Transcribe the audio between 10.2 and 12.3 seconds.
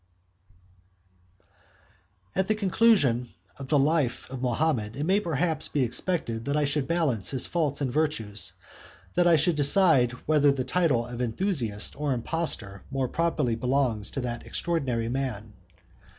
whether the title of enthusiast or